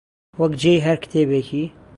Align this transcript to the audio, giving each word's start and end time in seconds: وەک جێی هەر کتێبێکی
وەک 0.39 0.53
جێی 0.61 0.83
هەر 0.85 0.97
کتێبێکی 1.03 1.65